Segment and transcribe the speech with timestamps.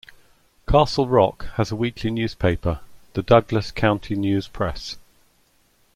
[0.67, 2.79] Castle Rock has a weekly newspaper,
[3.13, 4.97] "The Douglas County News-Press".